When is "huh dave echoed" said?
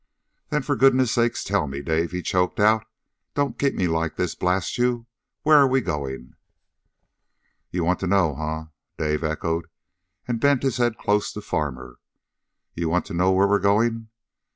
8.33-9.67